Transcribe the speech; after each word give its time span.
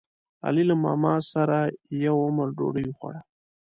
علي 0.45 0.63
له 0.69 0.75
ماماسره 0.83 1.59
یو 2.05 2.15
عمر 2.25 2.47
ډوډۍ 2.57 2.85
وخوړه. 2.87 3.21